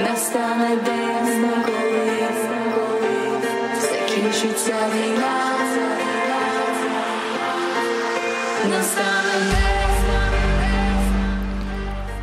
[0.00, 2.28] Настане день, коли
[3.80, 5.42] закінчиться війна.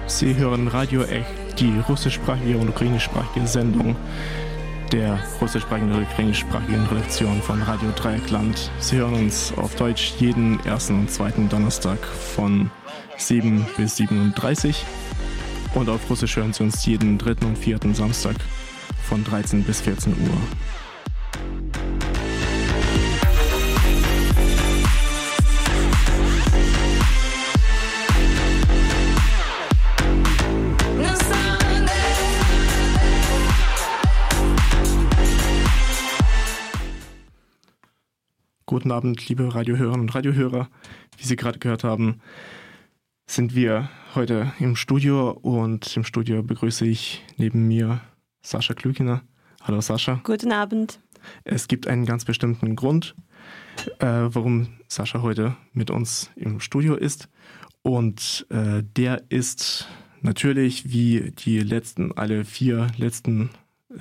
[0.07, 3.95] Sie hören Radio Echt, die russischsprachige und ukrainischsprachige Sendung
[4.93, 8.69] der russischsprachigen und ukrainischsprachigen Redaktion von Radio Dreieckland.
[8.79, 12.69] Sie hören uns auf Deutsch jeden ersten und zweiten Donnerstag von
[13.17, 14.85] 7 bis 37
[15.73, 18.35] und auf Russisch hören Sie uns jeden dritten und vierten Samstag
[19.09, 20.82] von 13 bis 14 Uhr.
[38.73, 40.67] Guten Abend, liebe Radiohörerinnen und Radiohörer.
[41.15, 42.21] Wie Sie gerade gehört haben,
[43.27, 48.01] sind wir heute im Studio und im Studio begrüße ich neben mir
[48.41, 49.21] Sascha Klükiner.
[49.61, 50.21] Hallo Sascha.
[50.23, 50.99] Guten Abend.
[51.43, 53.13] Es gibt einen ganz bestimmten Grund,
[53.99, 57.29] äh, warum Sascha heute mit uns im Studio ist.
[57.83, 59.87] Und äh, der ist
[60.21, 63.51] natürlich wie die letzten, alle vier letzten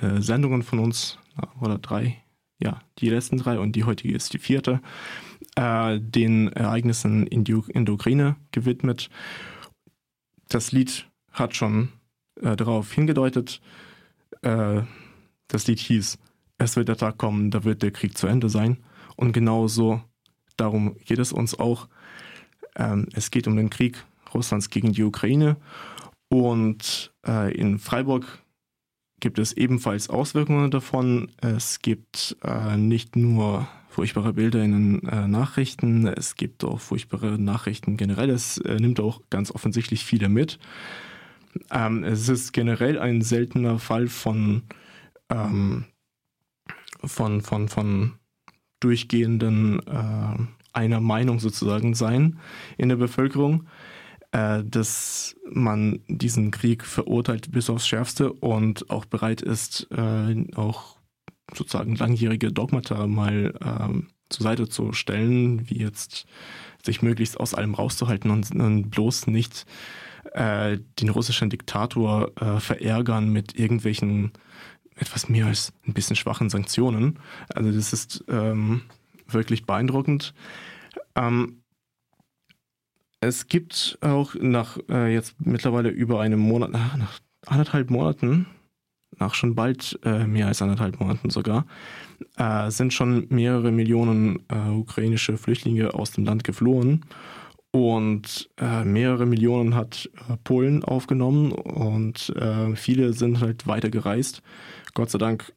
[0.01, 1.19] äh, Sendungen von uns,
[1.61, 2.22] oder drei,
[2.63, 4.81] ja, die letzten drei und die heutige ist die vierte,
[5.55, 9.09] äh, den Ereignissen in, die, Ukraine gewidmet.
[10.47, 11.89] Das Lied hat schon
[12.41, 13.61] äh, darauf hingedeutet.
[14.41, 14.83] Äh,
[15.49, 16.17] das Lied hieß,
[16.57, 18.77] es wird der Tag kommen, da wird der Krieg zu Ende sein.
[19.17, 20.01] Und genauso
[20.55, 21.89] darum geht es uns auch.
[22.75, 25.57] Ähm, es geht um den Krieg Russlands gegen die Ukraine.
[26.29, 28.42] Und äh, in Freiburg
[29.23, 31.31] gibt es ebenfalls Auswirkungen davon.
[31.37, 37.39] Es gibt äh, nicht nur furchtbare Bilder in den äh, Nachrichten, es gibt auch furchtbare
[37.39, 38.29] Nachrichten generell.
[38.29, 40.59] Es äh, nimmt auch ganz offensichtlich viele mit.
[41.71, 44.63] Ähm, es ist generell ein seltener Fall von,
[45.29, 45.85] ähm,
[47.01, 48.15] von, von, von
[48.81, 50.37] durchgehenden äh,
[50.73, 52.39] einer Meinung sozusagen sein
[52.77, 53.67] in der Bevölkerung
[54.33, 60.97] äh, dass man diesen Krieg verurteilt bis aufs Schärfste und auch bereit ist, äh, auch
[61.53, 66.25] sozusagen langjährige Dogmata mal ähm, zur Seite zu stellen, wie jetzt
[66.83, 69.67] sich möglichst aus allem rauszuhalten und, und bloß nicht
[70.33, 74.31] äh, den russischen Diktator äh, verärgern mit irgendwelchen
[74.95, 77.19] etwas mehr als ein bisschen schwachen Sanktionen.
[77.53, 78.81] Also das ist ähm,
[79.27, 80.33] wirklich beeindruckend.
[81.15, 81.62] Ähm,
[83.23, 88.47] es gibt auch nach äh, jetzt mittlerweile über einem Monat, nach, nach anderthalb Monaten,
[89.19, 91.65] nach schon bald äh, mehr als anderthalb Monaten sogar,
[92.37, 97.05] äh, sind schon mehrere Millionen äh, ukrainische Flüchtlinge aus dem Land geflohen.
[97.71, 102.33] Und äh, mehrere Millionen hat äh, Polen aufgenommen und
[102.75, 104.43] viele sind halt weiter gereist.
[104.93, 105.53] Gott sei Dank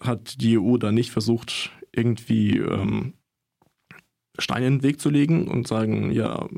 [0.00, 3.14] hat die EU da nicht versucht, irgendwie ähm,
[4.38, 6.48] Steine in den Weg zu legen und sagen, ja,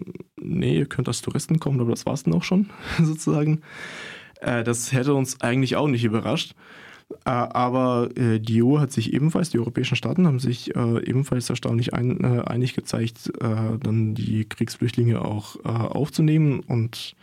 [0.58, 2.70] nee, ihr könnt als Touristen kommen, aber das war es dann auch schon,
[3.02, 3.62] sozusagen.
[4.40, 6.54] Äh, das hätte uns eigentlich auch nicht überrascht.
[7.24, 11.50] Äh, aber äh, die EU hat sich ebenfalls, die europäischen Staaten haben sich äh, ebenfalls
[11.50, 17.16] erstaunlich ein, äh, einig gezeigt, äh, dann die Kriegsflüchtlinge auch aufzunehmen und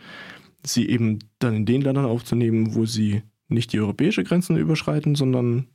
[0.62, 5.66] sie eben dann in den Ländern aufzunehmen, wo sie nicht die europäische Grenzen überschreiten, sondern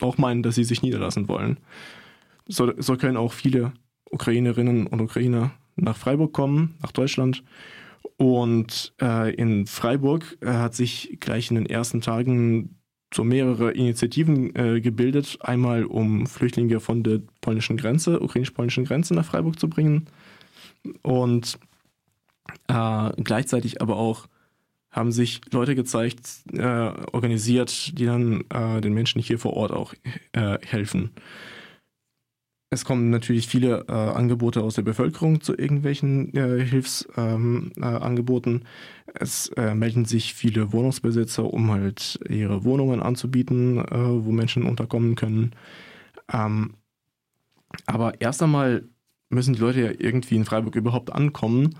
[0.00, 1.58] auch meinen, dass sie sich niederlassen wollen.
[2.46, 3.72] So, so können auch viele
[4.10, 7.42] Ukrainerinnen und Ukrainer nach Freiburg kommen, nach Deutschland.
[8.16, 12.76] Und äh, in Freiburg äh, hat sich gleich in den ersten Tagen
[13.12, 15.38] so mehrere Initiativen äh, gebildet.
[15.40, 20.06] Einmal, um Flüchtlinge von der polnischen Grenze, ukrainisch-polnischen Grenze nach Freiburg zu bringen.
[21.02, 21.58] Und
[22.68, 24.26] äh, gleichzeitig aber auch
[24.90, 29.94] haben sich Leute gezeigt, äh, organisiert, die dann äh, den Menschen hier vor Ort auch
[30.32, 31.10] helfen.
[32.72, 38.52] Es kommen natürlich viele äh, Angebote aus der Bevölkerung zu irgendwelchen äh, Hilfsangeboten.
[38.54, 38.62] Ähm,
[39.06, 44.62] äh, es äh, melden sich viele Wohnungsbesitzer, um halt ihre Wohnungen anzubieten, äh, wo Menschen
[44.62, 45.50] unterkommen können.
[46.32, 46.74] Ähm,
[47.86, 48.84] aber erst einmal
[49.30, 51.74] müssen die Leute ja irgendwie in Freiburg überhaupt ankommen.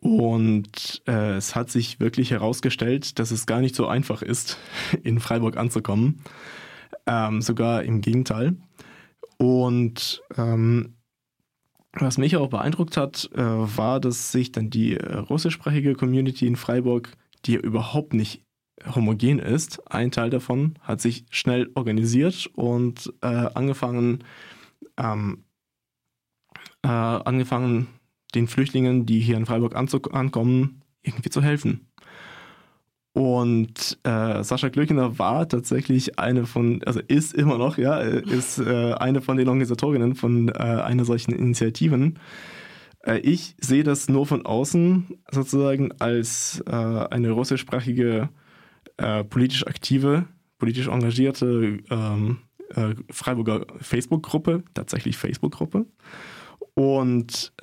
[0.00, 4.58] Und äh, es hat sich wirklich herausgestellt, dass es gar nicht so einfach ist,
[5.02, 6.20] in Freiburg anzukommen.
[7.06, 8.56] Ähm, sogar im Gegenteil.
[9.38, 10.96] Und ähm,
[11.92, 16.56] was mich auch beeindruckt hat, äh, war, dass sich dann die äh, russischsprachige Community in
[16.56, 17.12] Freiburg,
[17.44, 18.42] die ja überhaupt nicht
[18.94, 24.24] homogen ist, ein Teil davon hat sich schnell organisiert und äh, angefangen,
[24.98, 25.44] ähm,
[26.82, 27.88] äh, angefangen,
[28.34, 31.85] den Flüchtlingen, die hier in Freiburg ankommen, irgendwie zu helfen.
[33.16, 38.92] Und äh, Sascha Glöckner war tatsächlich eine von, also ist immer noch, ja, ist äh,
[38.92, 42.18] eine von den Organisatorinnen von äh, einer solchen Initiativen.
[43.06, 48.28] Äh, ich sehe das nur von außen sozusagen als äh, eine russischsprachige,
[48.98, 50.26] äh, politisch aktive,
[50.58, 52.40] politisch engagierte ähm,
[53.10, 55.86] Freiburger Facebook-Gruppe, tatsächlich Facebook-Gruppe.
[56.74, 57.54] Und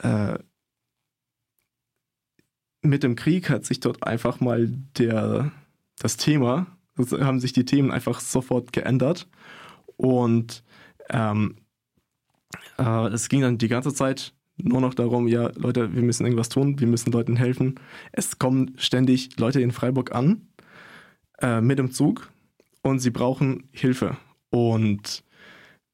[2.84, 5.52] mit dem Krieg hat sich dort einfach mal der,
[6.00, 9.28] das Thema, also haben sich die Themen einfach sofort geändert.
[9.96, 10.64] Und
[11.10, 11.56] ähm,
[12.78, 16.50] äh, es ging dann die ganze Zeit nur noch darum, ja, Leute, wir müssen irgendwas
[16.50, 17.80] tun, wir müssen Leuten helfen.
[18.12, 20.48] Es kommen ständig Leute in Freiburg an
[21.42, 22.32] äh, mit dem Zug
[22.82, 24.18] und sie brauchen Hilfe.
[24.50, 25.24] Und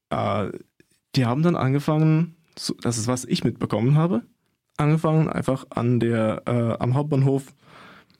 [0.09, 0.51] äh,
[1.15, 2.35] die haben dann angefangen,
[2.81, 4.23] das ist was ich mitbekommen habe,
[4.79, 7.53] angefangen, einfach an der, äh, am Hauptbahnhof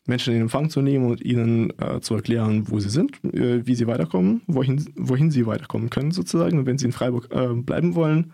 [0.09, 3.75] Menschen in Empfang zu nehmen und ihnen äh, zu erklären, wo sie sind, äh, wie
[3.75, 6.65] sie weiterkommen, wohin, wohin sie weiterkommen können sozusagen.
[6.65, 8.33] Wenn sie in Freiburg äh, bleiben wollen,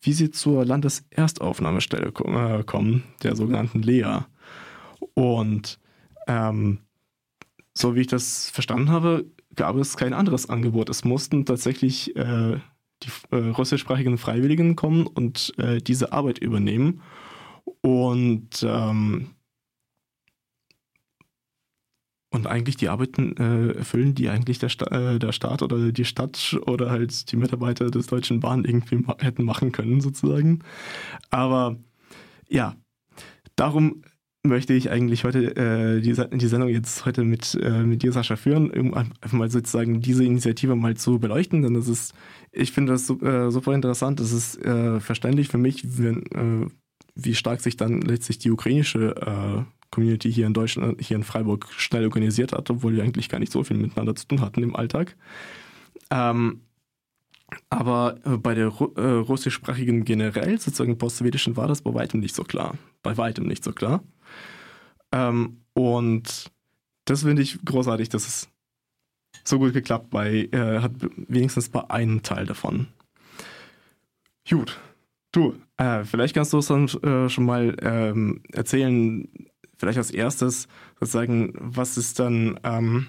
[0.00, 4.20] wie sie zur Landeserstaufnahmestelle äh, kommen, der sogenannten Lea.
[5.14, 5.80] Und
[6.28, 6.80] ähm,
[7.74, 9.24] so wie ich das verstanden habe,
[9.56, 10.88] gab es kein anderes Angebot.
[10.88, 12.58] Es mussten tatsächlich äh,
[13.02, 15.54] die russischsprachigen Freiwilligen kommen und
[15.86, 17.00] diese Arbeit übernehmen.
[17.88, 19.30] Und, ähm,
[22.28, 26.04] und eigentlich die Arbeiten äh, erfüllen, die eigentlich der, Sta äh, der Staat oder die
[26.04, 30.58] Stadt oder halt die Mitarbeiter des Deutschen Bahn irgendwie ma hätten machen können, sozusagen.
[31.30, 31.78] Aber
[32.46, 32.76] ja,
[33.56, 34.02] darum
[34.42, 38.36] möchte ich eigentlich heute äh, die, die Sendung jetzt heute mit, äh, mit dir, Sascha,
[38.36, 41.62] führen, um einfach mal sozusagen diese Initiative mal zu beleuchten.
[41.62, 42.12] Denn das ist,
[42.52, 44.20] ich finde das äh, super interessant.
[44.20, 46.70] Das ist äh, verständlich für mich, wenn, äh,
[47.20, 51.66] wie stark sich dann letztlich die ukrainische äh, Community hier in Deutschland, hier in Freiburg
[51.76, 54.76] schnell organisiert hat, obwohl wir eigentlich gar nicht so viel miteinander zu tun hatten im
[54.76, 55.16] Alltag.
[56.10, 56.60] Ähm,
[57.70, 62.44] aber äh, bei der äh, russischsprachigen generell, sozusagen post-sowjetischen, war das bei weitem nicht so
[62.44, 62.78] klar.
[63.02, 64.02] Bei weitem nicht so klar.
[65.12, 66.52] Ähm, und
[67.04, 68.48] das finde ich großartig, dass es
[69.44, 72.88] so gut geklappt bei, äh, hat wenigstens bei einem Teil davon.
[74.48, 74.78] Gut,
[75.32, 79.28] Du, äh, vielleicht kannst du uns dann äh, schon mal ähm, erzählen,
[79.76, 83.06] vielleicht als erstes sozusagen, was ist dann, ähm,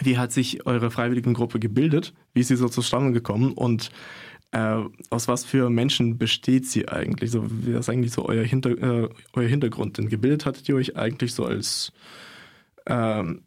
[0.00, 3.90] wie hat sich eure Freiwilligengruppe gebildet, wie ist sie so zustande gekommen und
[4.52, 7.30] äh, aus was für Menschen besteht sie eigentlich?
[7.30, 9.98] So, wie ist eigentlich so euer, Hinter, äh, euer Hintergrund?
[9.98, 11.92] Denn gebildet hattet ihr euch eigentlich so als
[12.86, 13.42] ähm,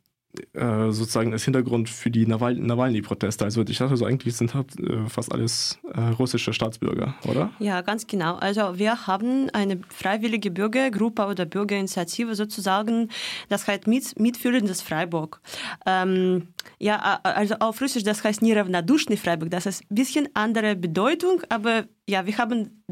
[0.53, 3.45] äh, sozusagen als Hintergrund für die Nawalny-Proteste.
[3.45, 7.51] Also ich dachte so eigentlich sind halt, äh, fast alles äh, russische Staatsbürger, oder?
[7.59, 8.35] Ja, ganz genau.
[8.35, 13.09] Also wir haben eine freiwillige Bürgergruppe oder Bürgerinitiative sozusagen,
[13.49, 15.41] das heißt mit, Mitfühlendes Freiburg.
[15.85, 16.47] Ähm,
[16.79, 19.49] ja, also auf Russisch, das heißt Niravnadushny Freiburg.
[19.51, 22.83] Das ist ein bisschen andere Bedeutung, aber ja, wir haben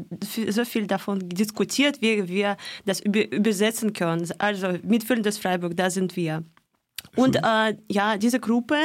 [0.48, 4.28] so viel davon diskutiert, wie wir das übersetzen können.
[4.38, 6.44] Also Mitfühlendes Freiburg, da sind wir.
[7.16, 8.76] Und äh, ja, diese Gruppe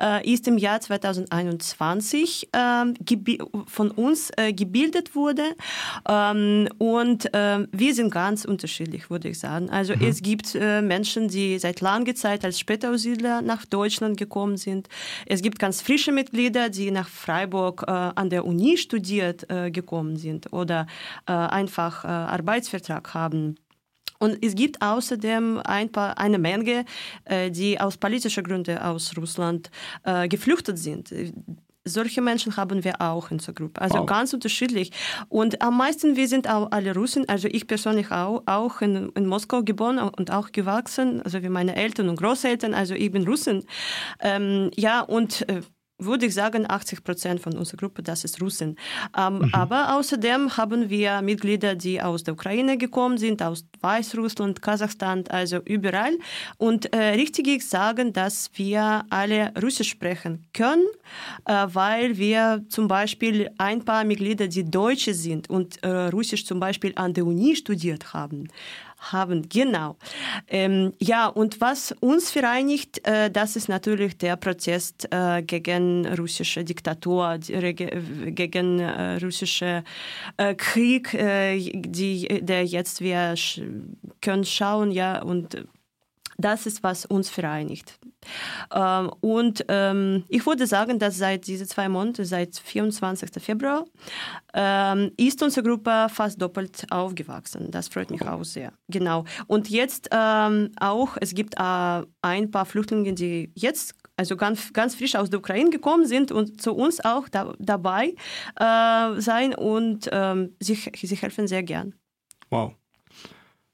[0.00, 5.42] äh, ist im Jahr 2021 äh, von uns äh, gebildet wurde
[6.08, 9.70] ähm, und äh, wir sind ganz unterschiedlich, würde ich sagen.
[9.70, 10.02] Also mhm.
[10.02, 14.88] es gibt äh, Menschen, die seit langer Zeit als Spätaussiedler nach Deutschland gekommen sind.
[15.26, 20.86] Es gibt ganz frische Mitglieder, die nach Freiburg an der Uni studiert gekommen sind oder
[21.26, 23.56] einfach Arbeitsvertrag haben.
[24.22, 26.84] Und es gibt außerdem ein paar, eine Menge,
[27.24, 29.70] äh, die aus politischen Gründen aus Russland
[30.04, 31.12] äh, geflüchtet sind
[31.84, 33.80] solche Menschen haben wir auch in der Gruppe.
[33.80, 34.06] Also wow.
[34.06, 34.92] ganz unterschiedlich.
[35.28, 37.28] Und am meisten, wir sind auch alle Russen.
[37.28, 41.22] Also ich persönlich auch, auch in, in Moskau geboren und auch gewachsen.
[41.22, 42.74] Also wie meine Eltern und Großeltern.
[42.74, 43.64] Also ich bin Russin.
[44.20, 45.62] Ähm, ja, und äh,
[45.98, 48.76] würde ich sagen, 80 Prozent von unserer Gruppe, das ist Russen.
[49.16, 49.50] Ähm, mhm.
[49.52, 55.58] Aber außerdem haben wir Mitglieder, die aus der Ukraine gekommen sind, aus Weißrussland, Kasachstan, also
[55.64, 56.18] überall.
[56.58, 60.86] Und äh, richtig sagen, dass wir alle Russisch sprechen können,
[61.44, 66.60] äh, weil wir zum Beispiel ein paar Mitglieder, die Deutsche sind und äh, Russisch zum
[66.60, 68.48] Beispiel an der Uni studiert haben
[69.10, 69.48] haben.
[69.48, 69.96] Genau.
[70.48, 76.64] Ähm, ja, und was uns vereinigt, äh, das ist natürlich der Protest äh, gegen russische
[76.64, 79.84] Diktatur, gegen äh, russische
[80.36, 83.34] äh, Krieg, äh, die, der jetzt wir
[84.20, 85.56] können schauen, ja, und
[86.38, 87.98] Das ist, was uns vereinigt.
[88.74, 93.30] Ähm, und ähm, ich würde sagen, dass seit diesen zwei Monaten, seit 24.
[93.42, 93.84] Februar,
[94.54, 97.70] ähm, ist unsere Gruppe fast doppelt aufgewachsen.
[97.70, 98.72] Das freut mich auch sehr.
[98.88, 99.24] Genau.
[99.46, 104.94] Und jetzt ähm, auch, es gibt äh, ein paar Flüchtlinge, die jetzt also ganz, ganz
[104.94, 108.14] frisch aus der Ukraine gekommen sind und zu uns auch da, dabei
[108.56, 110.10] äh, sein und
[110.60, 111.94] sich, sie helfen sehr gern.
[112.50, 112.74] Wow.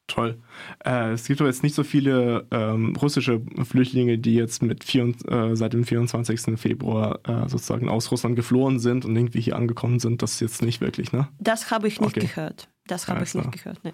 [0.09, 0.39] Toll.
[0.85, 5.13] Äh, es gibt aber jetzt nicht so viele ähm, russische Flüchtlinge, die jetzt mit vier,
[5.29, 6.59] äh, seit dem 24.
[6.59, 10.23] Februar äh, sozusagen aus Russland geflohen sind und irgendwie hier angekommen sind.
[10.23, 11.29] Das jetzt nicht wirklich, ne?
[11.39, 12.27] Das habe ich nicht okay.
[12.27, 12.71] gehört.
[12.87, 13.85] Das habe ja, ich nicht gehört.
[13.85, 13.93] Ne.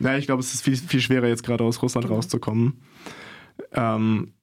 [0.00, 2.16] Ja, ich glaube, es ist viel, viel schwerer, jetzt gerade aus Russland genau.
[2.16, 2.82] rauszukommen.
[3.70, 4.34] Ähm,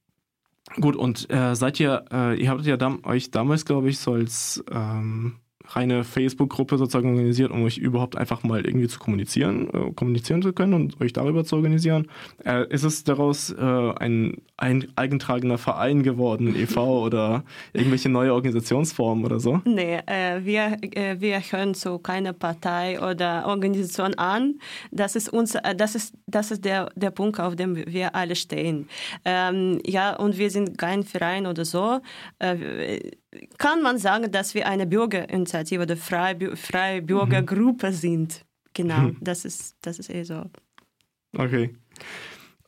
[0.79, 4.13] gut, und äh, seid ihr, äh, ihr habt ja dam euch damals, glaube ich, so
[4.13, 5.35] als ähm,
[5.75, 10.53] reine Facebook-Gruppe sozusagen organisiert, um euch überhaupt einfach mal irgendwie zu kommunizieren, äh, kommunizieren zu
[10.53, 12.07] können und euch darüber zu organisieren.
[12.43, 17.03] Äh, ist es daraus äh, ein, ein eingetragener Verein geworden, e.V.
[17.05, 19.61] oder irgendwelche neue Organisationsformen oder so?
[19.65, 24.59] Nee, äh, wir, äh, wir hören zu keiner Partei oder Organisation an.
[24.91, 28.35] Das ist, uns, äh, das ist, das ist der, der Punkt, auf dem wir alle
[28.35, 28.87] stehen.
[29.25, 31.99] Ähm, ja, und wir sind kein Verein oder so
[33.57, 37.93] kann man sagen, dass wir eine Bürgerinitiative oder freie, freie Bürgergruppe mhm.
[37.93, 38.45] sind.
[38.73, 39.17] Genau, hm.
[39.21, 40.45] das ist, das ist eh so.
[41.35, 41.75] Okay.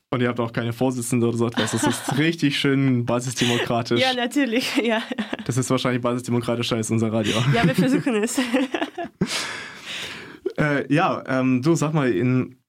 [0.09, 1.71] Und ihr habt auch keine Vorsitzende oder so etwas.
[1.71, 4.01] Das ist richtig schön basisdemokratisch.
[4.01, 5.01] Ja, natürlich, ja.
[5.45, 7.37] Das ist wahrscheinlich basisdemokratischer als unser Radio.
[7.53, 8.37] Ja, wir versuchen es.
[10.57, 12.60] äh, ja, ähm, du sag mal, in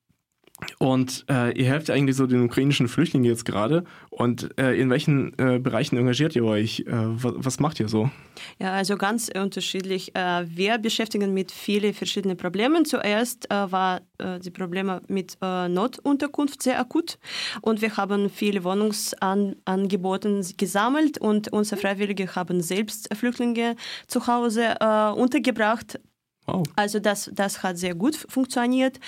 [0.82, 3.84] und äh, ihr helft eigentlich so den ukrainischen Flüchtlingen jetzt gerade.
[4.10, 6.80] Und äh, in welchen äh, Bereichen engagiert ihr euch?
[6.80, 8.10] Äh, was, was, macht ihr so?
[8.58, 10.12] Ja, also ganz unterschiedlich.
[10.16, 12.84] Äh, wir beschäftigen mit vielen verschiedenen Problemen.
[12.84, 14.00] Zuerst äh, war
[14.44, 17.18] die Probleme mit Notunterkunft sehr akut.
[17.60, 23.74] Und wir haben viele Wohnungsangebote gesammelt und unsere Freiwillige haben selbst Flüchtlinge
[24.06, 24.76] zu Hause
[25.16, 25.98] untergebracht
[26.46, 26.64] Wow.
[26.76, 28.98] Also das, das hat sehr gut funktioniert.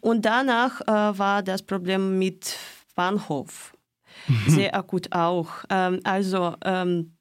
[0.00, 2.56] Und danach äh, war das Problem mit
[2.94, 3.72] Bahnhof
[4.46, 5.48] sehr akut auch.
[5.70, 7.12] Ähm, also ähm,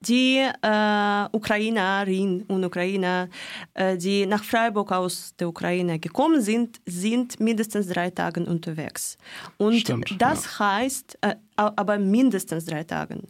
[0.00, 3.28] die äh, Ukrainerinnen und Ukrainer,
[3.74, 9.18] äh, die nach Freiburg aus der Ukraine gekommen sind, sind mindestens drei Tage unterwegs.
[9.58, 10.58] Und Stimmt, das ja.
[10.58, 13.20] heißt, äh, aber mindestens drei Tage.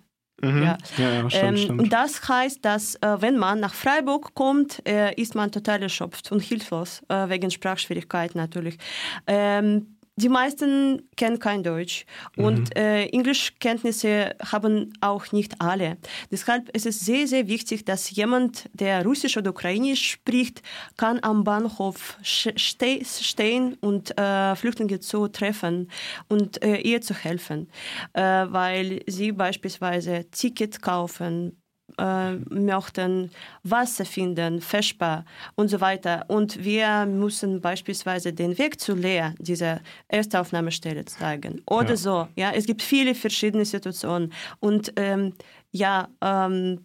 [0.42, 0.62] Mhm.
[0.62, 0.78] Ja.
[0.97, 1.92] Ja, ja, stimmt, ähm, stimmt.
[1.92, 6.40] Das heißt, dass äh, wenn man nach Freiburg kommt, äh, ist man total erschöpft und
[6.40, 8.78] hilflos, äh, wegen Sprachschwierigkeiten natürlich.
[9.26, 12.05] Ähm, die meisten kennen kein Deutsch
[12.37, 12.76] und mhm.
[12.76, 15.97] äh, Englischkenntnisse haben auch nicht alle.
[16.31, 20.62] Deshalb ist es sehr, sehr wichtig, dass jemand, der Russisch oder Ukrainisch spricht,
[20.97, 25.90] kann am Bahnhof ste stehen und äh, Flüchtlinge zu treffen
[26.29, 27.71] und äh, ihr zu helfen,
[28.12, 31.61] äh, weil sie beispielsweise Ticket kaufen,
[31.99, 33.30] äh, möchten
[33.62, 36.25] Wasser finden, Vesper und so weiter.
[36.28, 41.62] Und wir müssen beispielsweise den Weg zu Lea, dieser Erstaufnahmestelle, zeigen.
[41.66, 41.97] Oder ja.
[41.97, 42.28] so.
[42.37, 44.32] Ja, es gibt viele verschiedene Situationen.
[44.61, 45.35] Und ähm,
[45.73, 46.85] ja, ähm,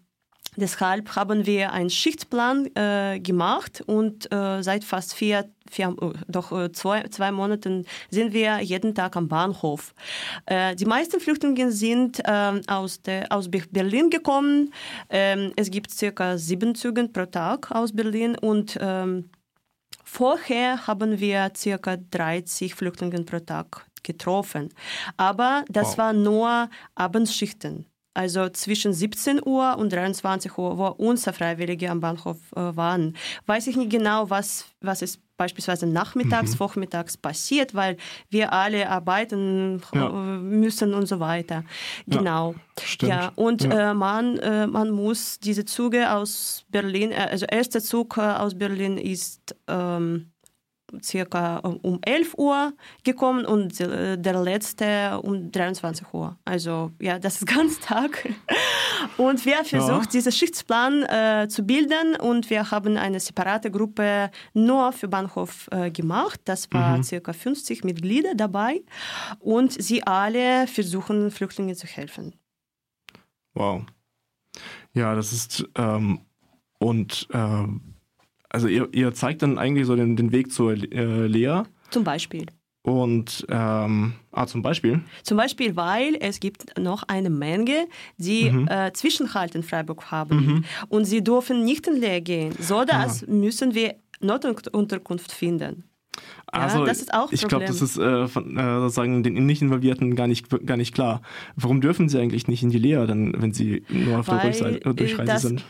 [0.57, 6.51] Deshalb haben wir einen Schichtplan äh, gemacht und äh, seit fast vier, vier äh, doch
[6.51, 9.93] äh, zwei, zwei Monaten sind wir jeden Tag am Bahnhof.
[10.45, 14.73] Äh, die meisten Flüchtlinge sind ähm, aus, der, aus Berlin gekommen.
[15.09, 19.29] Ähm, es gibt circa sieben Züge pro Tag aus Berlin und ähm,
[20.05, 24.69] vorher haben wir circa 30 Flüchtlinge pro Tag getroffen.
[25.17, 25.97] Aber das wow.
[25.97, 32.37] war nur Abendschichten also zwischen 17 Uhr und 23 Uhr, wo unsere Freiwillige am Bahnhof
[32.55, 33.15] äh, waren.
[33.45, 36.57] Weiß ich nicht genau, was, was ist beispielsweise nachmittags, mhm.
[36.57, 37.97] vormittags passiert, weil
[38.29, 40.07] wir alle arbeiten ja.
[40.07, 41.63] Äh, müssen und so weiter.
[42.07, 42.55] Genau.
[43.01, 43.91] Ja, ja und ja.
[43.91, 48.57] Äh, man, äh, man muss diese Züge aus Berlin, äh, also erster Zug äh, aus
[48.57, 50.31] Berlin ist ähm,
[51.03, 52.73] circa um 11 Uhr
[53.03, 56.37] gekommen und der letzte um 23 Uhr.
[56.45, 58.27] Also ja, das ist ganz Tag.
[59.17, 60.11] Und wir versucht, ja.
[60.11, 65.91] diesen Schichtsplan äh, zu bilden und wir haben eine separate Gruppe nur für Bahnhof äh,
[65.91, 66.41] gemacht.
[66.45, 67.03] Das war mhm.
[67.03, 68.83] circa 50 Mitglieder dabei
[69.39, 72.33] und sie alle versuchen, Flüchtlingen zu helfen.
[73.53, 73.83] Wow.
[74.93, 76.21] Ja, das ist ähm,
[76.79, 77.94] und ähm
[78.55, 81.63] also ihr, ihr zeigt dann eigentlich so den, den Weg zur äh, Lea.
[81.89, 82.45] Zum Beispiel.
[82.83, 85.01] Und ähm, ah, zum Beispiel?
[85.23, 88.67] Zum Beispiel, weil es gibt noch eine Menge, die mhm.
[88.69, 90.37] äh, Zwischenhalt in Freiburg haben.
[90.37, 90.65] Mhm.
[90.87, 92.53] Und sie dürfen nicht in Leer gehen.
[92.59, 93.29] So das ah.
[93.29, 95.83] müssen wir Notunterkunft finden.
[96.47, 100.15] Also, ja, das ist auch ich glaube, das ist äh, von, äh, sozusagen den Nicht-Involvierten
[100.15, 101.21] gar nicht, gar nicht klar.
[101.55, 104.45] Warum dürfen sie eigentlich nicht in die Lehre, dann, wenn sie nur auf Weil, der
[104.49, 105.65] Rückseite, Durchreise das, sind?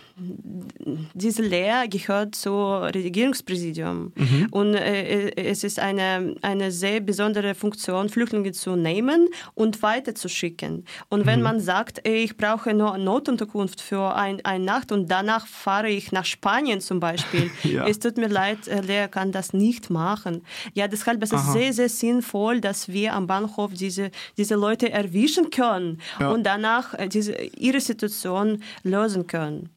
[1.13, 4.11] Diese Lehre gehört zum Regierungspräsidium.
[4.15, 4.47] Mhm.
[4.51, 10.85] Und äh, es ist eine, eine sehr besondere Funktion, Flüchtlinge zu nehmen und weiterzuschicken.
[11.09, 11.43] Und wenn Mhm.
[11.43, 16.25] man sagt, ich brauche nur Notunterkunft für ein, eine Nacht und danach fahre ich nach
[16.25, 17.87] Spanien zum Beispiel, Ja.
[17.87, 20.41] es tut mir leid, äh, Lehrer kann das nicht machen.
[20.73, 21.53] Ja, deshalb ist es Aha.
[21.53, 26.29] sehr, sehr sinnvoll, dass wir am Bahnhof diese, diese Leute erwischen können Ja.
[26.31, 29.69] und danach äh, diese, ihre Situation lösen können.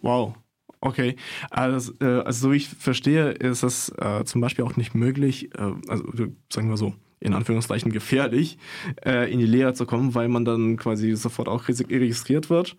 [0.00, 0.34] Wow.
[0.80, 1.16] Okay,
[1.50, 5.50] also, äh, also so wie ich verstehe, ist es äh, zum Beispiel auch nicht möglich,
[5.54, 6.04] äh, also
[6.52, 8.58] sagen wir so, in Anführungszeichen gefährlich,
[9.04, 12.76] äh, in die Lehre zu kommen, weil man dann quasi sofort auch registriert wird,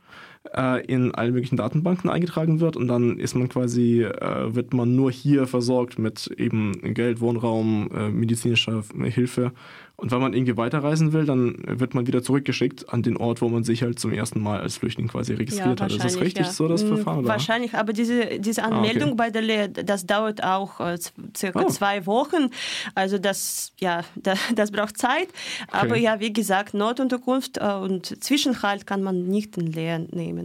[0.56, 4.96] äh, in allen möglichen Datenbanken eingetragen wird und dann ist man quasi, äh, wird man
[4.96, 9.52] nur hier versorgt mit eben Geld, Wohnraum, äh, medizinischer Hilfe.
[10.00, 13.50] Und wenn man irgendwie weiterreisen will, dann wird man wieder zurückgeschickt an den Ort, wo
[13.50, 15.92] man sich halt zum ersten Mal als Flüchtling quasi registriert hat.
[15.92, 16.52] Ist das richtig ja.
[16.52, 17.20] so, das Mm, Verfahren?
[17.22, 17.30] Oder?
[17.30, 18.76] Wahrscheinlich, aber diese, diese Ah, okay.
[18.76, 21.00] Anmeldung bei der Lehre, das dauert auch äh,
[21.36, 21.70] circa Oh.
[21.70, 22.52] zwei Wochen.
[22.94, 25.30] Also das, ja, das, das braucht Zeit.
[25.72, 26.04] Aber Okay.
[26.04, 30.37] ja, wie gesagt, Notunterkunft äh, und Zwischenhalt kann man nicht in Lehre nehmen.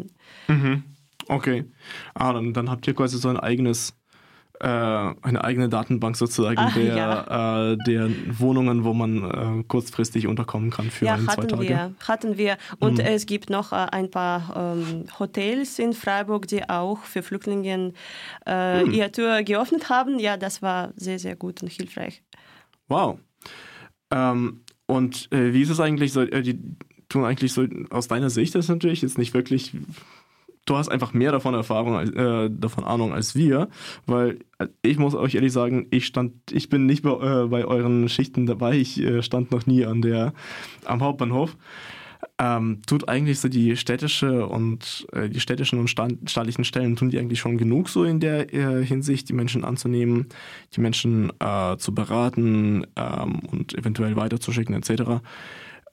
[0.49, 0.85] Mhm.
[1.29, 1.65] Okay.
[2.15, 3.95] Ah, dann, dann habt ihr quasi so ein eigenes,
[4.61, 7.73] äh, eine eigene Datenbank sozusagen Ah, der, ja.
[7.73, 11.63] äh, der Wohnungen, wo man äh, kurzfristig unterkommen kann für ja, ein, zwei hatten Tage.
[11.69, 12.57] wir, hatten wir.
[12.81, 13.05] Und Mhm.
[13.05, 17.93] es gibt noch äh, ein paar ähm, Hotels in Freiburg, die auch für Flüchtlinge
[18.47, 18.91] äh, Mhm.
[18.93, 20.19] ihre Tür geöffnet haben.
[20.19, 22.23] Ja, das war sehr, sehr gut und hilfreich.
[22.89, 23.19] Wow.
[24.11, 26.61] Ähm, und äh, wie ist es eigentlich so, die
[27.12, 29.73] tun eigentlich so aus deiner Sicht ist natürlich jetzt nicht wirklich.
[30.64, 33.69] Du hast einfach mehr davon Erfahrung, äh, davon Ahnung als wir,
[34.07, 37.64] weil äh, ich muss euch ehrlich sagen, ich stand, ich bin nicht bei, äh, bei
[37.64, 38.76] euren Schichten dabei.
[38.76, 40.33] Ich äh, stand noch nie an der
[40.85, 41.57] am Hauptbahnhof.
[42.38, 47.19] Ähm, tut eigentlich so die städtische und äh, die städtischen und staatlichen Stellen tun die
[47.19, 50.28] eigentlich schon genug so in der äh, Hinsicht, die Menschen anzunehmen,
[50.75, 55.20] die Menschen äh, zu beraten ähm, und eventuell weiterzuschicken etc.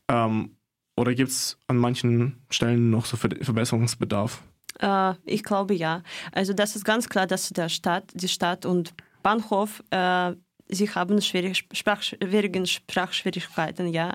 [0.07, 0.51] Ähm,
[0.99, 4.43] oder gibt es an manchen Stellen noch so Ver Verbesserungsbedarf?
[4.79, 6.03] Äh, ich glaube ja.
[6.33, 10.33] Also das ist ganz klar, dass der Stadt, die Stadt und Bahnhof, äh,
[10.67, 14.13] sie haben schwierige Sprach, schwierige Sprachschwierigkeiten, ja.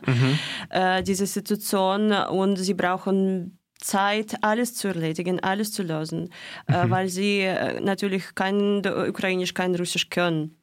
[0.70, 6.30] Äh, diese Situation und sie brauchen Zeit, alles zu erledigen, alles zu lösen,
[6.66, 10.56] äh, weil sie äh, natürlich kein Ukrainisch, kein Russisch können.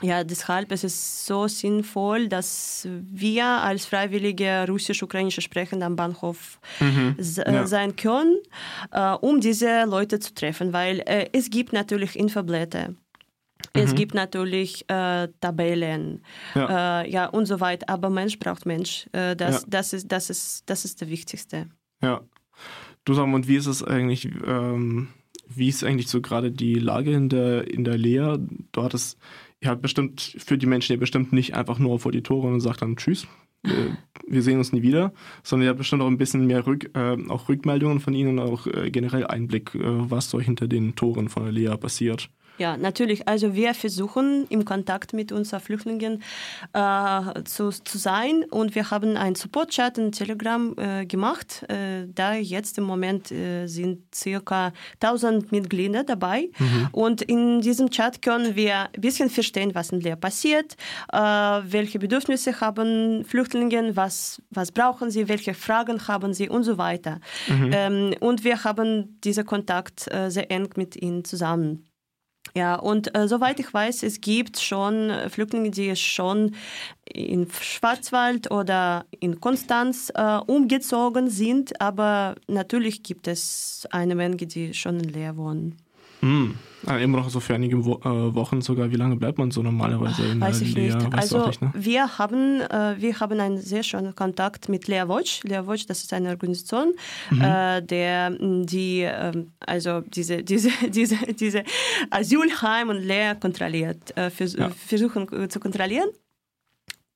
[0.00, 6.58] Ja, deshalb ist es so sinnvoll, dass wir als freiwillige russisch-ukrainische Sprechende am Bahnhof
[7.18, 7.66] s- äh, Ja.
[7.66, 8.38] sein können,
[8.90, 12.94] äh, um diese Leute zu treffen, weil äh, es gibt natürlich Infoblätter.
[13.74, 16.22] Es gibt natürlich äh, Tabellen
[16.54, 17.02] Ja.
[17.02, 19.06] äh, ja, und so weiter, aber Mensch braucht Mensch.
[19.12, 19.66] Äh, das, Ja.
[19.68, 21.68] das, ist, das, ist, das ist das Wichtigste.
[22.02, 22.22] Ja.
[23.04, 25.08] Du sag mal, und wie ist es eigentlich, ähm,
[25.48, 28.40] wie ist eigentlich so gerade die Lage in der, in der Lehre?
[28.72, 29.16] Du hattest,
[29.62, 32.60] ihr habt bestimmt, für die Menschen ja bestimmt nicht einfach nur vor die Tore und
[32.60, 33.26] sagt dann Tschüss,
[33.62, 33.96] wir,
[34.26, 35.12] wir sehen uns nie wieder,
[35.44, 38.48] sondern ihr habt bestimmt auch ein bisschen mehr Rück, äh, auch Rückmeldungen von ihnen und
[38.50, 42.28] auch äh, generell Einblick, äh, was so hinter den Toren von Lehre passiert.
[42.58, 43.26] Ja, natürlich.
[43.26, 46.22] Also wir versuchen im Kontakt mit unseren Flüchtlingen
[46.74, 51.64] äh, zu, zu sein und wir haben einen Support-Chat in Telegram äh, gemacht.
[51.68, 56.50] Äh, da jetzt im Moment äh, sind circa 1000 Mitglieder dabei
[56.92, 60.76] und in diesem Chat können wir ein bisschen verstehen, was in Leer passiert,
[61.12, 66.76] äh, welche Bedürfnisse haben Flüchtlinge, was, was brauchen sie, welche Fragen haben sie und so
[66.78, 67.20] weiter.
[67.48, 71.86] Ähm, und wir haben diesen Kontakt äh, sehr eng mit ihnen zusammen.
[72.54, 76.54] Ja, und äh, soweit ich weiß, es gibt schon äh, Flüchtlinge, die schon
[77.04, 84.74] in Schwarzwald oder in Konstanz äh, umgezogen sind, aber natürlich gibt es eine Menge, die
[84.74, 85.76] schon in Leer wohnen.
[86.22, 86.54] Hm.
[86.84, 88.90] Ah, immer noch so für einige Wo äh, Wochen sogar.
[88.90, 90.96] Wie lange bleibt man so normalerweise in Weiß ich Lehre?
[90.98, 91.12] nicht.
[91.12, 91.70] Weißt Also nicht, ne?
[91.74, 95.44] wir haben äh, wir haben einen sehr schönen Kontakt mit Lea Watch.
[95.44, 96.92] Lea Watch, das ist eine Organisation,
[97.30, 97.40] Mhm.
[97.40, 101.62] äh, der mh, die ähm, also diese diese diese diese
[102.10, 104.70] Asylheim und Lehr kontrolliert, äh, vers Ja.
[104.70, 106.08] versuchen äh, zu kontrollieren.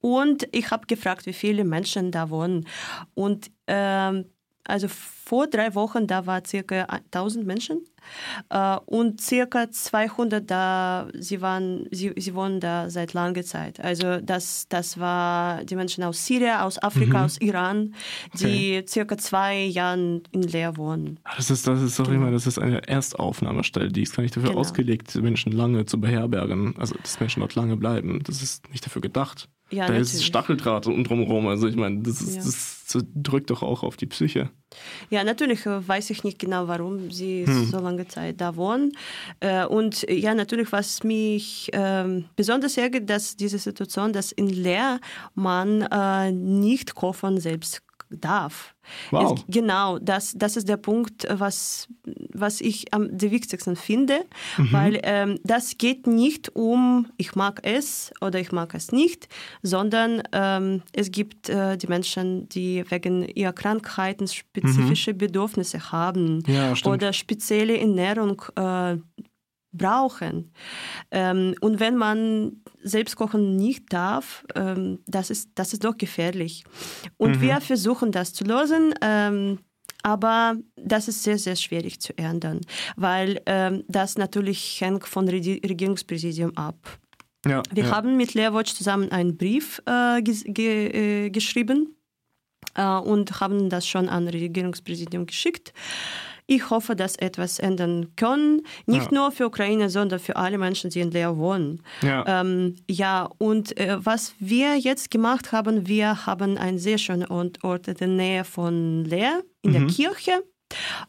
[0.01, 2.67] Und ich habe gefragt, wie viele Menschen da wohnen.
[3.15, 4.27] Und ähm,
[4.67, 7.81] also vor drei Wochen, da war circa 1000 Menschen
[8.51, 13.81] äh, und circa 200 da, sie waren, sie, sie wohnen da seit langer Zeit.
[13.81, 17.25] Also das, das war die Menschen aus Syrien, aus Afrika, mhm.
[17.25, 17.95] aus Iran,
[18.35, 18.85] die okay.
[18.87, 21.19] circa zwei Jahren in Leer wohnen.
[21.25, 22.23] Ah, das ist, das ist doch genau.
[22.23, 24.61] immer, das ist eine Erstaufnahmestelle, die ist gar nicht dafür genau.
[24.61, 28.23] ausgelegt, Menschen lange zu beherbergen, also dass Menschen dort lange bleiben.
[28.23, 29.49] Das ist nicht dafür gedacht.
[29.71, 30.15] Ja, da natürlich.
[30.15, 31.49] ist Stacheldraht und drumherum.
[31.49, 32.43] Also ich meine, das, ist, ja.
[32.43, 34.49] das, drückt doch auch auf die Psyche.
[35.11, 37.67] Ja, natürlich äh, weiß ich nicht genau, warum sie hm.
[37.67, 38.93] so lange Zeit da wohnen.
[39.41, 45.01] Äh, und ja, natürlich, was mich ähm, besonders ärgert, dass diese Situation, dass in Leer
[45.35, 48.75] man äh, nicht kochen selbst darf.
[49.11, 49.35] Wow.
[49.39, 51.89] Es, genau, das, das ist der Punkt, was,
[52.33, 54.25] was ich am wichtigsten finde,
[54.57, 54.73] mhm.
[54.73, 59.29] weil ähm, das geht nicht um, ich mag es oder ich mag es nicht,
[59.63, 65.19] sondern ähm, es gibt äh, die Menschen, die wegen ihrer Krankheiten spezifische mhm.
[65.19, 68.97] Bedürfnisse haben ja, oder spezielle Ernährung äh,
[69.77, 70.53] brauchen.
[71.11, 76.65] Ähm, und wenn man selbst kochen nicht darf, ähm, das, ist, das ist doch gefährlich.
[77.17, 77.41] Und mhm.
[77.43, 78.95] wir versuchen das zu lösen.
[79.01, 79.59] Ähm,
[80.03, 82.61] aber das ist sehr, sehr schwierig zu ändern,
[82.95, 86.77] weil ähm, das natürlich hängt vom Regierungspräsidium ab.
[87.45, 87.91] Ja, wir ja.
[87.91, 91.97] haben mit Leerwatch zusammen einen Brief äh, ge äh, geschrieben
[92.77, 95.73] äh, und haben das schon an Regierungspräsidium geschickt.
[96.47, 99.19] Ich hoffe, dass etwas ändern können, nicht ja.
[99.19, 101.83] nur für Ukraine, sondern für alle Menschen, die in Leer wohnen.
[102.03, 107.27] Ja, ähm, ja und äh, was wir jetzt gemacht haben, wir haben einen sehr schönen
[107.27, 109.75] Ort in der Nähe von Leer, in mhm.
[109.75, 110.43] der Kirche.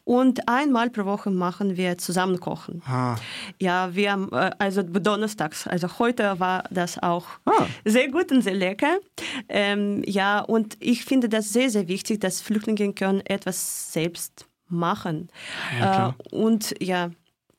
[0.04, 2.82] Und einmal pro Woche machen wir zusammen kochen.
[2.86, 3.16] Ah.
[3.60, 7.66] Ja, wir äh, also donnerstags, also heute war das auch ah.
[7.84, 8.98] sehr gut und sehr lecker.
[9.48, 15.28] Ähm, ja, und ich finde das sehr, sehr wichtig, dass Flüchtlinge können etwas selbst machen.
[15.78, 17.10] Ja, äh, und ja,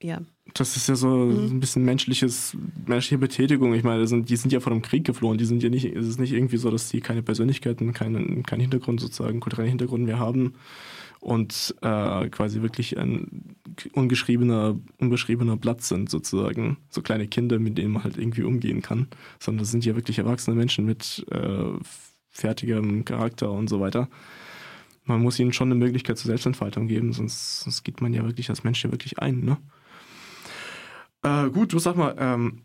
[0.01, 0.21] ja.
[0.53, 1.57] Das ist ja so mhm.
[1.57, 3.73] ein bisschen menschliches, menschliche Betätigung.
[3.73, 5.37] Ich meine, sind, die sind ja vor dem Krieg geflohen.
[5.37, 8.61] Die sind ja nicht, es ist nicht irgendwie so, dass die keine Persönlichkeiten, keinen, keinen
[8.61, 10.55] Hintergrund sozusagen, kulturellen Hintergrund mehr haben
[11.19, 13.55] und äh, quasi wirklich ein
[13.93, 16.77] ungeschriebener, unbeschriebener Blatt sind sozusagen.
[16.89, 19.07] So kleine Kinder, mit denen man halt irgendwie umgehen kann.
[19.39, 21.71] Sondern das sind ja wirklich erwachsene Menschen mit äh,
[22.29, 24.07] fertigem Charakter und so weiter
[25.09, 28.49] man muss ihnen schon eine Möglichkeit zur Selbstentfaltung geben, sonst, sonst geht man ja wirklich
[28.49, 29.41] als Mensch ja wirklich ein.
[29.41, 29.57] Ne?
[31.23, 32.61] Äh, gut, du sag mal, ähm,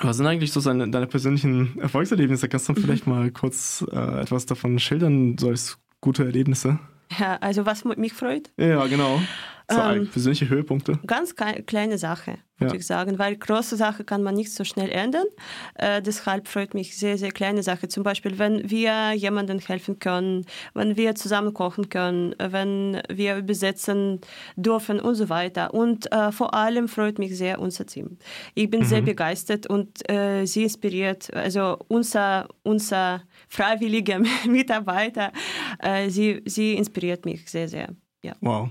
[0.00, 2.48] was sind eigentlich so seine, deine persönlichen Erfolgserlebnisse?
[2.48, 2.76] Kannst du mhm.
[2.76, 6.78] vielleicht mal kurz äh, etwas davon schildern, so als gute Erlebnisse?
[7.18, 8.50] Ja, also was mich freut?
[8.56, 9.20] Ja, genau.
[9.68, 10.98] So ähm, persönliche Höhepunkte?
[11.06, 12.78] Ganz kleine Sache, würde ja.
[12.78, 15.26] ich sagen, weil große Sache kann man nicht so schnell ändern.
[15.74, 17.88] Äh, deshalb freut mich sehr, sehr kleine Sache.
[17.88, 24.20] Zum Beispiel, wenn wir jemandem helfen können, wenn wir zusammen kochen können, wenn wir übersetzen
[24.54, 25.74] dürfen und so weiter.
[25.74, 28.18] Und äh, vor allem freut mich sehr unser Team.
[28.54, 28.86] Ich bin mhm.
[28.86, 35.32] sehr begeistert und äh, sie inspiriert, also unser, unser freiwilliger Mitarbeiter,
[35.78, 37.94] äh, sie, sie inspiriert mich sehr, sehr.
[38.22, 38.34] Ja.
[38.40, 38.70] Wow.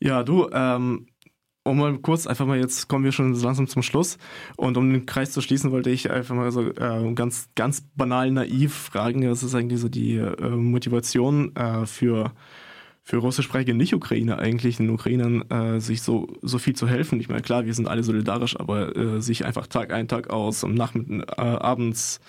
[0.00, 1.06] Ja, du, ähm,
[1.62, 4.18] um mal kurz, einfach mal jetzt kommen wir schon langsam zum Schluss.
[4.56, 8.30] Und um den Kreis zu schließen, wollte ich einfach mal so äh, ganz, ganz banal
[8.30, 12.32] naiv fragen, was ist eigentlich so die äh, Motivation äh, für,
[13.02, 17.20] für russischsprachige Nicht-Ukrainer eigentlich, den Ukrainern äh, sich so, so viel zu helfen?
[17.20, 20.64] Ich meine, klar, wir sind alle solidarisch, aber äh, sich einfach Tag ein, Tag aus,
[20.64, 22.20] am Nachmittag, äh, abends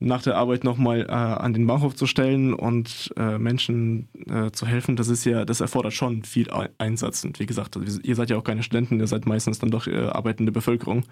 [0.00, 4.66] nach der Arbeit nochmal äh, an den Bahnhof zu stellen und äh, Menschen äh, zu
[4.66, 7.24] helfen, das ist ja, das erfordert schon viel Einsatz.
[7.24, 10.06] Und wie gesagt, ihr seid ja auch keine Studenten, ihr seid meistens dann doch äh,
[10.06, 11.04] arbeitende Bevölkerung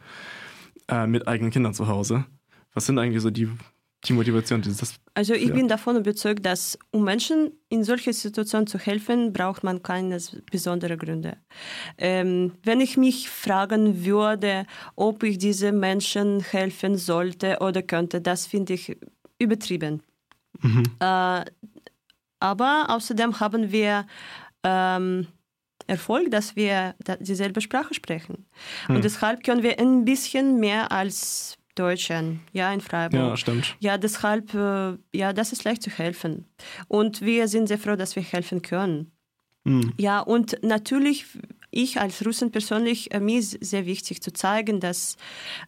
[0.88, 2.24] äh, mit eigenen Kindern zu Hause.
[2.74, 3.48] Was sind eigentlich so die
[4.04, 4.94] die Motivation dieses.
[5.14, 5.54] Also ich ja.
[5.54, 10.18] bin davon überzeugt, dass um Menschen in solchen Situationen zu helfen, braucht man keine
[10.50, 11.38] besonderen Gründe.
[11.98, 18.46] Ähm, wenn ich mich fragen würde, ob ich diesen Menschen helfen sollte oder könnte, das
[18.46, 18.96] finde ich
[19.38, 20.02] übertrieben.
[20.60, 20.84] Mhm.
[21.00, 21.44] Äh,
[22.38, 24.06] aber außerdem haben wir
[24.62, 25.26] ähm,
[25.86, 28.46] Erfolg, dass wir dieselbe Sprache sprechen.
[28.88, 28.96] Mhm.
[28.96, 33.20] Und deshalb können wir ein bisschen mehr als Deutschen, ja, in Freiburg.
[33.20, 33.76] Ja, stimmt.
[33.80, 36.46] Ja, deshalb, äh, ja, das ist leicht zu helfen.
[36.88, 39.12] Und wir sind sehr froh, dass wir helfen können.
[39.64, 39.92] Mhm.
[39.98, 41.26] Ja, und natürlich,
[41.70, 45.16] ich als Russin persönlich, äh, mir ist sehr wichtig zu zeigen, dass,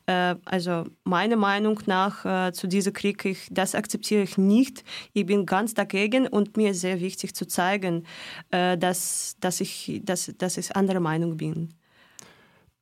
[0.06, 4.84] äh, also meiner Meinung nach äh, zu diesem Krieg, ich, das akzeptiere ich nicht.
[5.12, 8.06] Ich bin ganz dagegen und mir ist sehr wichtig zu zeigen,
[8.50, 11.74] äh, dass, dass, ich, dass, dass ich anderer Meinung bin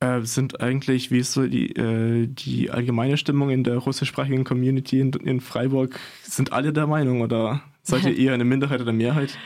[0.01, 5.01] äh, sind eigentlich, wie ist so die, äh, die allgemeine Stimmung in der russischsprachigen Community
[5.01, 5.99] in, in Freiburg?
[6.23, 9.39] Sind alle der Meinung oder seid ihr eher eine Minderheit oder Mehrheit?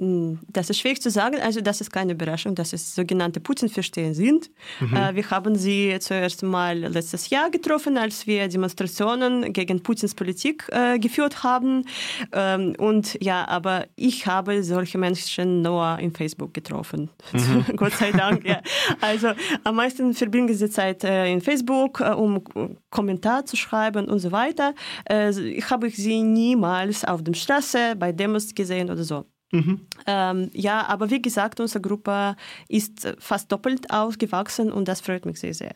[0.00, 1.36] Das ist schwierig zu sagen.
[1.40, 4.50] Also das ist keine Überraschung, dass es sogenannte Putin-Versteher sind.
[4.80, 4.96] Mhm.
[4.96, 10.66] Äh, wir haben sie zuerst mal letztes Jahr getroffen, als wir Demonstrationen gegen Putins Politik
[10.70, 11.84] äh, geführt haben.
[12.32, 17.10] Ähm, und ja, aber ich habe solche Menschen nur in Facebook getroffen.
[17.32, 17.64] Mhm.
[17.76, 18.46] Gott sei Dank.
[18.46, 18.62] ja.
[19.00, 19.32] Also
[19.64, 22.42] am meisten verbringen sie Zeit äh, in Facebook, äh, um
[22.90, 24.74] Kommentar zu schreiben und so weiter.
[25.08, 29.26] Äh, ich habe sie niemals auf der Straße bei Demos gesehen oder so.
[29.52, 29.80] Mhm.
[30.06, 32.36] Ähm, ja, aber wie gesagt, unsere Gruppe
[32.68, 35.74] ist fast doppelt ausgewachsen und das freut mich sehr, sehr.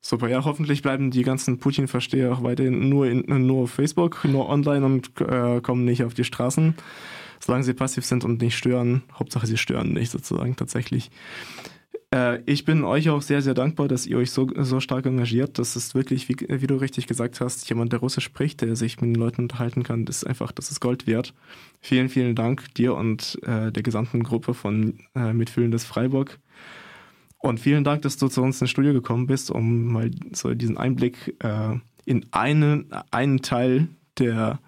[0.00, 4.48] Super, ja, hoffentlich bleiben die ganzen Putin-Versteher auch weiterhin nur, in, nur auf Facebook, nur
[4.48, 6.74] online und äh, kommen nicht auf die Straßen.
[7.40, 11.10] Solange sie passiv sind und nicht stören, Hauptsache sie stören nicht sozusagen tatsächlich.
[12.14, 15.58] Äh, ich bin euch auch sehr, sehr dankbar, dass ihr euch so, so stark engagiert.
[15.58, 19.00] Das ist wirklich, wie, wie du richtig gesagt hast, jemand, der Russisch spricht, der sich
[19.00, 21.34] mit den Leuten unterhalten kann, das ist einfach, das ist Gold wert.
[21.80, 26.38] Vielen, vielen Dank dir und äh, der gesamten Gruppe von äh, Mitfühlendes Freiburg.
[27.40, 30.76] Und vielen Dank, dass du zu uns ins Studio gekommen bist, um mal so diesen
[30.76, 34.58] Einblick äh, in einen, einen Teil der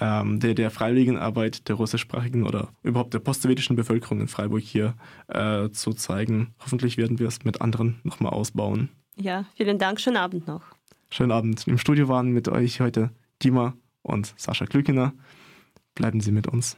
[0.00, 4.94] ähm, der, der Freiwilligenarbeit der russischsprachigen oder überhaupt der postsowjetischen Bevölkerung in Freiburg hier
[5.28, 6.54] äh, zu zeigen.
[6.60, 8.90] Hoffentlich werden wir es mit anderen nochmal ausbauen.
[9.16, 10.00] Ja, vielen Dank.
[10.00, 10.62] Schönen Abend noch.
[11.10, 11.66] Schönen Abend.
[11.66, 13.10] Im Studio waren mit euch heute
[13.42, 15.12] Dima und Sascha Klükiner.
[15.94, 16.76] Bleiben Sie mit uns.